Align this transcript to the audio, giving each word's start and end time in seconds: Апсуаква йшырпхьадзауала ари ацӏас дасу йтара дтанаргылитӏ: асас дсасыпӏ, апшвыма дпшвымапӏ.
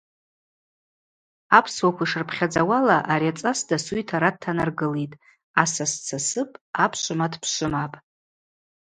Апсуаква 1.57 2.03
йшырпхьадзауала 2.05 2.97
ари 3.11 3.27
ацӏас 3.31 3.59
дасу 3.69 3.93
йтара 4.01 4.29
дтанаргылитӏ: 4.35 5.19
асас 5.63 5.91
дсасыпӏ, 6.03 6.55
апшвыма 6.83 7.27
дпшвымапӏ. 7.31 7.97